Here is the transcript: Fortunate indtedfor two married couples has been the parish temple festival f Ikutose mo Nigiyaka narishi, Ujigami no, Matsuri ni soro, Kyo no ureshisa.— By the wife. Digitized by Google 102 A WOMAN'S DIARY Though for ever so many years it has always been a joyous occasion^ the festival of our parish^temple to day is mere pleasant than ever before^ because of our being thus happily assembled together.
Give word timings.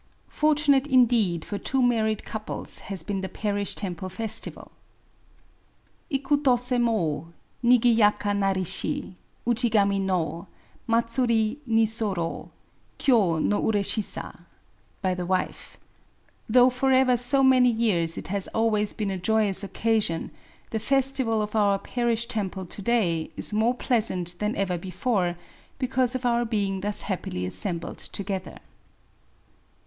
Fortunate 0.29 0.85
indtedfor 0.87 1.63
two 1.63 1.79
married 1.83 2.25
couples 2.25 2.79
has 2.89 3.03
been 3.03 3.21
the 3.21 3.29
parish 3.29 3.75
temple 3.75 4.09
festival 4.09 4.71
f 6.09 6.19
Ikutose 6.23 6.81
mo 6.81 7.31
Nigiyaka 7.63 8.31
narishi, 8.35 9.13
Ujigami 9.45 10.01
no, 10.01 10.47
Matsuri 10.87 11.59
ni 11.67 11.85
soro, 11.85 12.49
Kyo 12.97 13.37
no 13.37 13.61
ureshisa.— 13.61 14.39
By 15.03 15.13
the 15.13 15.27
wife. 15.27 15.77
Digitized 15.77 15.77
by 15.77 15.93
Google 15.93 16.09
102 16.09 16.17
A 16.17 16.17
WOMAN'S 16.17 16.49
DIARY 16.49 16.49
Though 16.65 16.69
for 16.71 16.91
ever 16.91 17.17
so 17.17 17.43
many 17.43 17.69
years 17.71 18.17
it 18.17 18.27
has 18.29 18.47
always 18.47 18.93
been 18.93 19.11
a 19.11 19.19
joyous 19.19 19.63
occasion^ 19.63 20.31
the 20.71 20.79
festival 20.79 21.43
of 21.43 21.55
our 21.55 21.77
parish^temple 21.77 22.67
to 22.67 22.81
day 22.81 23.29
is 23.37 23.53
mere 23.53 23.75
pleasant 23.75 24.39
than 24.39 24.55
ever 24.55 24.79
before^ 24.79 25.35
because 25.77 26.15
of 26.15 26.25
our 26.25 26.43
being 26.43 26.81
thus 26.81 27.01
happily 27.03 27.45
assembled 27.45 27.99
together. 27.99 28.57